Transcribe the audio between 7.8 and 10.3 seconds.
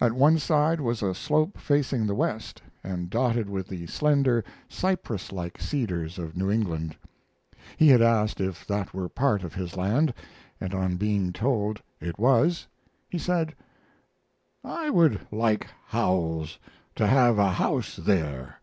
had asked if that were part of his land,